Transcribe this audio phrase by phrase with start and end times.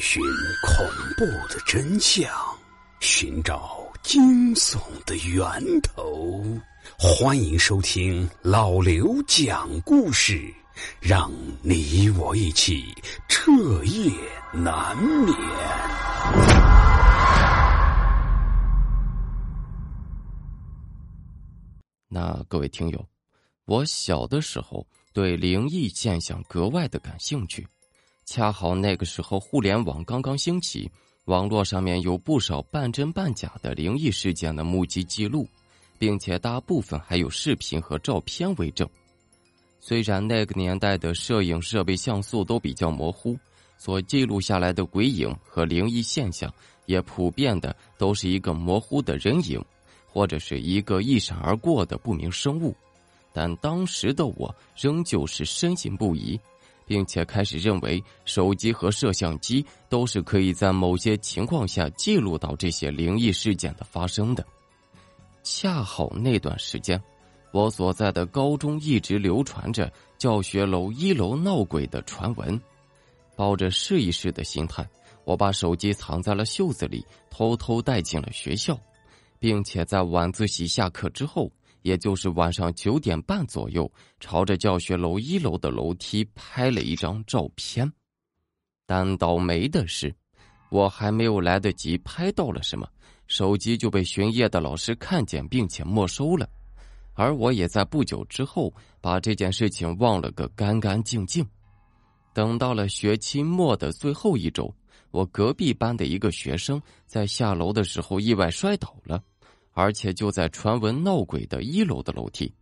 [0.00, 0.22] 寻
[0.62, 0.86] 恐
[1.16, 2.28] 怖的真相，
[3.00, 6.42] 寻找惊悚的源头。
[6.98, 10.52] 欢迎收听老刘讲故事，
[11.00, 11.30] 让
[11.62, 12.84] 你我一起
[13.28, 13.52] 彻
[13.84, 14.10] 夜
[14.52, 15.34] 难眠。
[22.08, 23.06] 那各位听友，
[23.64, 27.66] 我小的时候对灵异现象格外的感兴趣。
[28.24, 30.90] 恰好那个时候，互联网刚刚兴起，
[31.24, 35.46] 网络上面有不少半真半假的灵异事件的目击记录，
[35.98, 38.88] 并且大部分还有视频和照片为证。
[39.80, 43.36] 虽然那个年代的摄影设备像素都比较模糊，
[43.76, 46.52] 所记录下来的鬼影和灵异现象
[46.86, 49.60] 也普遍的都是一个模糊的人影，
[50.06, 52.74] 或者是一个一闪而过的不明生物，
[53.32, 56.38] 但当时的我仍旧是深信不疑。
[56.86, 64.44] 并且开始认为，手机和摄像机都是可以在某些情况下记录到这些灵异事件的发生的。
[65.42, 67.02] 恰好那段时间，
[67.52, 72.60] 我所在的高中一直流传着教学楼一楼闹鬼的传闻。
[73.34, 74.86] 抱着试一试的心态，
[75.24, 78.78] 我把手机藏在了袖子里，偷偷带进了学校，
[79.38, 81.50] 并且在晚自习下课之后。
[81.82, 87.90] 也就是晚上九点半左右，朝着教学楼一楼的楼梯拍了一张照片。
[88.86, 90.14] 但倒霉的是，
[90.70, 92.88] 我还没有来得及拍到了什么，
[93.26, 96.48] 手机就被巡夜的老师看见，并且没收了。
[97.14, 101.46] 而我也在不久之后把这件事情忘了个干干净净。
[102.32, 104.74] 等到了学期末的最后一周，
[105.10, 109.22] 我隔壁班的一个学生在下楼的时候意外摔倒了。
[109.72, 112.52] 而且就在传闻闹鬼的一楼的楼梯，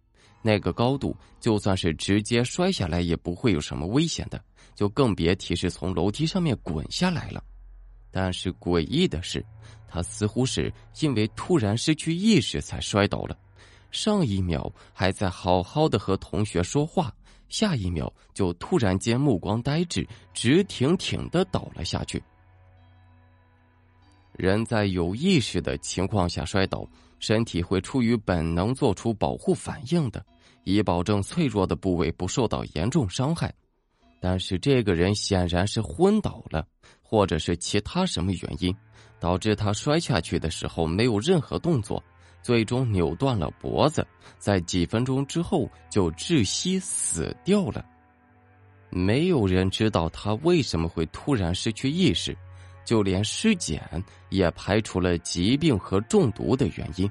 [0.42, 4.42] 那个高度，就算是直接摔下来也不会有什么危险的，
[4.74, 7.42] 就更别提是从楼梯上面滚下来了。
[8.10, 9.44] 但是诡异的是，
[9.86, 13.36] 他似乎是因为突然失去意识才摔倒了，
[13.90, 17.14] 上一秒还在好好的和同学说话，
[17.48, 22.22] 下一秒就突然间目光呆滞，直挺挺的倒了下去。
[24.40, 30.24] 人在有意识的情况下摔倒，身体会出于本能做出保护反应的，
[30.64, 33.54] 以保证脆弱的部位不受到严重伤害。
[34.18, 36.66] 但是这个人显然是昏倒了，
[37.02, 38.74] 或者是其他什么原因，
[39.18, 42.02] 导致他摔下去的时候没有任何动作，
[42.42, 44.06] 最终扭断了脖子，
[44.38, 47.84] 在几分钟之后就窒息死掉了。
[48.90, 52.36] 没有人知道他为什么会突然失去意识。
[52.84, 53.82] 就连尸检
[54.28, 57.10] 也排除了疾病和中毒的原因。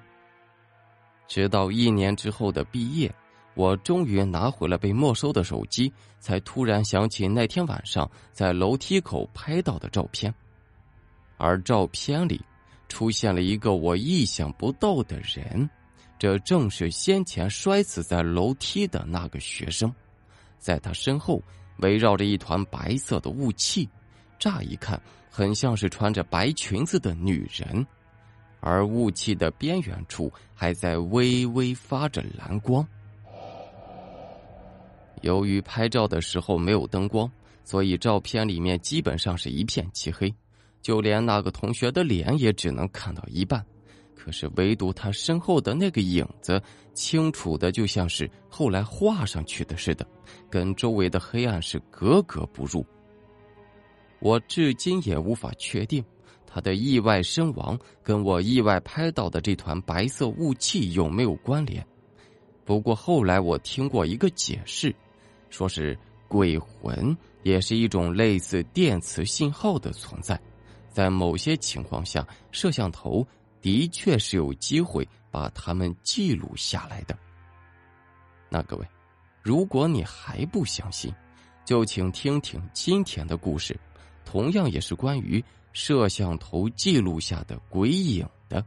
[1.27, 3.13] 直到一年之后的毕业，
[3.53, 10.33] 我终于拿回了被没收的手机，才突然想起那天晚上在楼梯口拍到的照片，
[11.37, 12.41] 而照片里
[12.87, 15.69] 出现了一个我意想不到的人，
[16.17, 19.93] 这正是先前摔死在楼梯的那个学生，
[20.57, 21.41] 在他身后
[21.77, 23.87] 围绕着一团白色的雾气，
[24.39, 24.99] 乍一看。
[25.31, 27.85] 很像是穿着白裙子的女人，
[28.59, 32.85] 而雾气的边缘处还在微微发着蓝光。
[35.21, 37.31] 由于拍照的时候没有灯光，
[37.63, 40.33] 所以照片里面基本上是一片漆黑，
[40.81, 43.63] 就连那个同学的脸也只能看到一半。
[44.15, 46.61] 可是唯独他身后的那个影子，
[46.95, 50.05] 清楚的就像是后来画上去的似的，
[50.49, 52.83] 跟周围的黑暗是格格不入。
[54.19, 56.03] 我至今也无法确定，
[56.45, 61.85] 他的意外身亡跟我意外拍到的这团白色雾气有没有关联。
[62.65, 64.93] 不过后来我听过一个解释，
[65.49, 65.97] 说是
[66.27, 70.39] 鬼魂也是一种类似电磁信号的存在，
[70.91, 73.25] 在某些情况下，摄像头
[73.61, 77.17] 的确是有机会把它们记录下来的。
[78.49, 78.85] 那各位，
[79.41, 81.13] 如果你还不相信，
[81.65, 83.79] 就请听听今天的故事。
[84.31, 85.43] 同样也是关于
[85.73, 88.63] 摄像头记录下的鬼影的。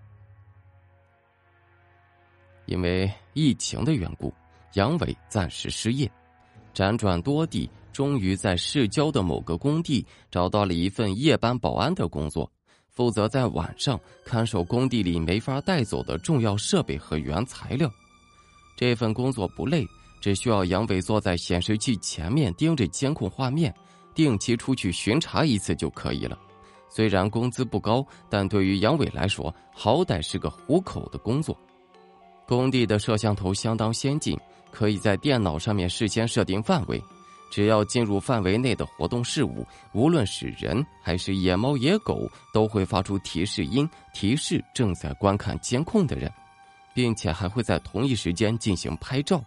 [2.67, 4.35] 因为疫情的缘故，
[4.73, 6.11] 杨伟暂时失业，
[6.75, 12.51] 辗转多地，终于在市郊的某个工地找到了一份夜班保安的工作，
[12.89, 17.89] 负责在晚上看守工地里没法带走的重要设备和原材料。
[18.77, 19.87] 这份工作不累，
[20.21, 23.73] 只需要杨伟坐在显示器前面盯着监控画面。
[24.15, 26.39] 定期出去巡查一次就可以了，
[26.89, 31.57] 虽然工资不高，但对于杨伟来说，好歹是个糊口的工作。
[32.47, 34.39] 工地的摄像头相当先进，
[34.71, 37.03] 可以在电脑上面事先设定范围，
[37.51, 46.31] 只要进入范围内的活动事物，无论是人还是野猫野狗，都会发出提示音，提示正在观看监控的人，
[46.93, 49.43] 并且还会在同一时间进行拍照。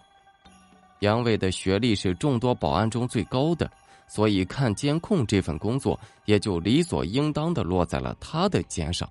[0.99, 3.69] 杨伟的学历是众多保安中最高的，
[4.07, 9.09] 所以看监控这份工作也就理所应当的落在了他的肩上。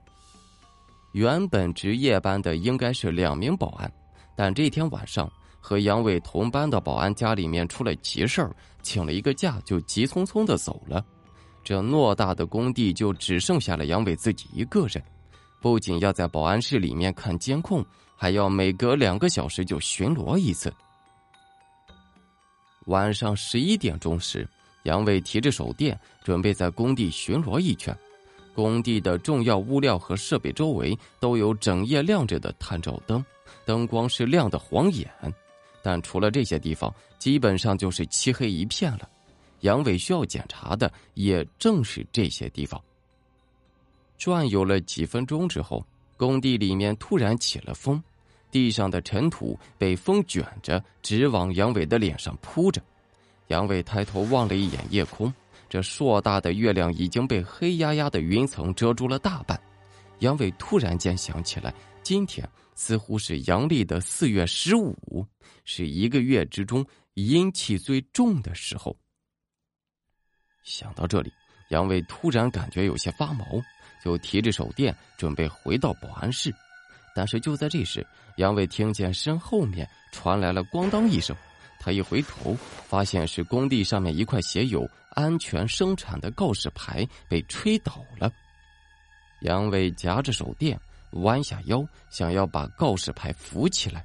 [1.13, 3.93] 原本值夜班的应该是两名保安，
[4.35, 5.31] 但这天晚上
[5.61, 11.05] 和杨伟同班的保安家里面出了急事儿，请了一个假就急匆匆的走了。
[11.63, 15.03] 这偌大的工地就只剩下了杨伟自己一个人，
[15.61, 17.85] 不仅要在保安室里面看监控，
[18.17, 20.71] 还要每隔两个小时就巡逻一次。
[22.87, 24.47] 晚上十一点钟时，
[24.85, 27.95] 杨伟提着手电准备在工地巡逻一圈。
[28.55, 33.23] 工地的重要物料和设备周围都有整夜亮着的探照灯，
[33.65, 35.11] 灯光是亮的晃眼。
[35.83, 39.09] 但除了这些地方，基本上就是漆黑一片了。
[39.61, 42.81] 杨伟需要检查的也正是这些地方。
[44.17, 45.85] 转悠了几分钟之后，
[46.17, 48.01] 工地里面突然起了风，
[48.51, 52.81] 地上的尘土被风卷着，直往杨伟的脸上扑着。
[53.49, 55.33] 杨伟抬头望了一眼夜空。
[55.69, 59.61] 这硕大的月亮已经被黑压压的云层遮住了大半，
[60.21, 65.27] 杨伟突然间想起来，今天似乎是阳历的四月十五，
[65.65, 68.97] 是一个月之中阴气最重的时候。
[70.63, 71.33] 想到这里，
[71.71, 73.45] 杨伟突然感觉有些发毛，
[74.05, 76.55] 就提着手电准备回到保安室，
[77.17, 78.07] 但是就在这时，
[78.37, 81.35] 杨伟听见身后面传来了“咣当”一声。
[81.85, 82.57] 他一回头，
[82.89, 88.33] 发现是工地上面一块写有“安全生产”的告示牌被吹倒了。
[89.43, 94.03] 杨伟夹着手电，弯下腰，想要把告示牌扶起来，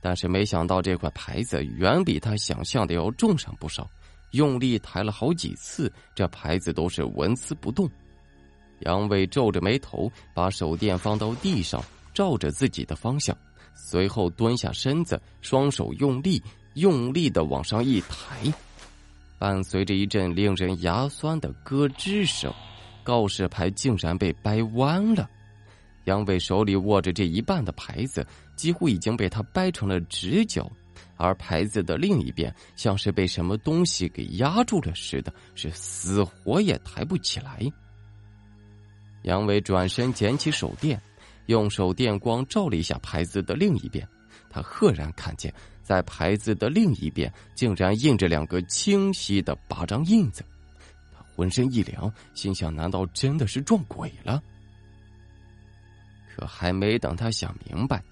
[0.00, 3.86] 但是没想到这块牌子远比他想象的要重上不少，
[4.30, 7.86] 用力抬了好几次，这牌子都是纹丝不动。
[8.78, 11.84] 杨伟皱着眉头，把手电放到地上，
[12.14, 13.36] 照着自己的方向，
[13.74, 16.42] 随后蹲下身子，双手用力。
[16.74, 18.52] 用力的往上一抬，
[19.38, 22.52] 伴随着一阵令人牙酸的咯吱声，
[23.02, 25.28] 告示牌竟然被掰弯了。
[26.04, 28.26] 杨伟手里握着这一半的牌子，
[28.56, 30.70] 几乎已经被他掰成了直角，
[31.16, 37.60] 而牌子的另一边像是被什么东西给压住了似的，是死活也抬不起来。
[39.22, 41.00] 杨伟转身捡起手电，
[41.46, 44.06] 用手电光照了一下牌子的另一边，
[44.48, 45.52] 他赫然看见。
[45.82, 50.44] 在牌子的另一边，竟然印着两个清晰的巴掌印子。
[51.12, 54.42] 他浑身一凉，心想：难道真的是撞鬼了？
[56.34, 58.02] 可还没等他想明白，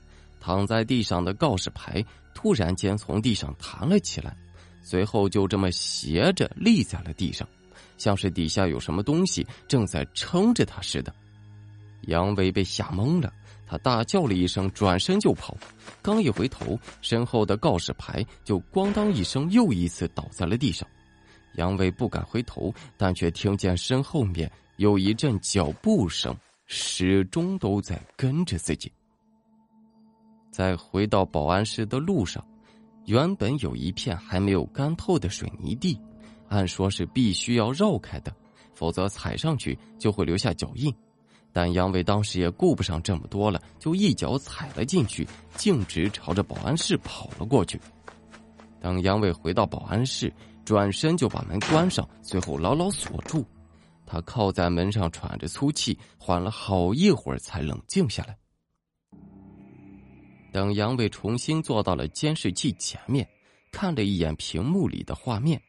[0.40, 2.04] 躺在地上的告示牌
[2.34, 4.36] 突然间从地上弹了起来，
[4.82, 7.48] 随后就这么斜着立在了地上，
[7.96, 11.14] 像是底下有什么东西正在撑着他似的。
[12.02, 13.32] 杨伟被吓懵了。
[13.68, 15.54] 他大叫了一声，转身就跑。
[16.00, 20.88] 刚一回头，身后的告示牌就“咣当”一声，又一次倒在了地上。
[21.56, 26.34] 杨伟不敢回头，但却听见身后面有一阵脚步声，
[26.66, 28.90] 始终都在跟着自己。
[30.50, 32.44] 在回到保安室的路上，
[33.06, 36.00] 原本有一片还没有干透的水泥地，
[36.48, 38.34] 按说是必须要绕开的，
[38.74, 40.94] 否则踩上去就会留下脚印。
[41.52, 45.26] 但杨伟当时也顾不上这么多了，就一脚踩了进去，
[45.56, 47.80] 径直朝着保安室跑了过去。
[48.80, 50.32] 等杨伟回到保安室，
[50.64, 53.44] 转身就把门关上，随后牢牢锁住。
[54.06, 58.36] 他靠在门上喘着粗气，缓了好一会儿才冷静下来。
[60.52, 63.28] 等杨伟重新坐到了监视器前面，
[63.72, 65.60] 看了一眼屏幕里的画面，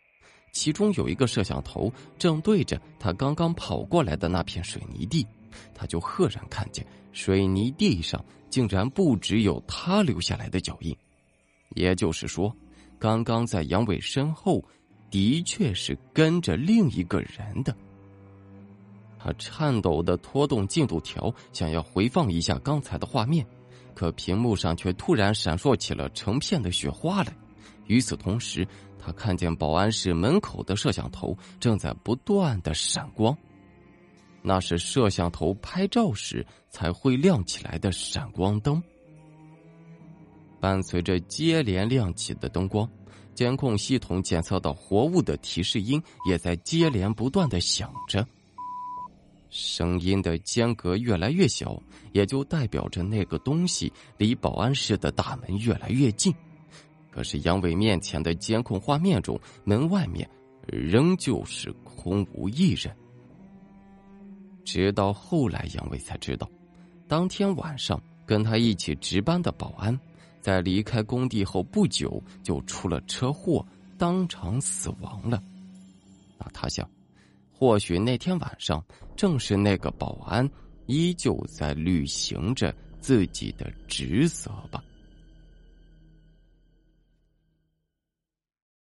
[0.53, 5.25] 其中有一个摄像头正对着他刚刚跑过来的那片水泥地。
[5.73, 10.95] 他就赫然看见水泥地上竟然不只有他留下来的脚印，
[11.75, 12.55] 也就是说，
[12.97, 14.63] 刚刚在杨伟身后，
[15.09, 17.75] 的确是跟着另一个人的。
[19.17, 23.45] 他颤抖的拖动进度条，想要回放一下刚才的画面，
[23.93, 27.33] 可屏幕上却突然闪烁起了成片的雪花来。
[27.87, 28.65] 与此同时，
[28.97, 33.37] 他看见保安室门口的摄像头正在不断的闪光。
[34.41, 38.81] 那是摄像头拍照时才会亮起来的闪光灯。
[40.59, 42.89] 伴随着接连亮起的灯光，
[43.33, 48.27] 监控系统检测到活物的提示音也在接连不断的响着。
[49.49, 51.81] 声音的间隔越来越小，
[52.11, 56.33] 也就代表着那个东西离保安室的大门越来越近。
[57.09, 60.29] 可是杨伟面前的监控画面中，门外面
[60.67, 62.95] 仍旧是空无一人。
[64.71, 66.47] 直到后来，杨伟才知道，
[67.07, 69.99] 当天晚上跟他一起值班的保安，
[70.41, 73.65] 在离开工地后不久就出了车祸，
[73.97, 75.41] 当场死亡了。
[76.37, 76.87] 那他想，
[77.51, 78.85] 或许那天晚上
[79.15, 80.47] 正是那个保安
[80.85, 84.83] 依旧在履行着自己的职责吧。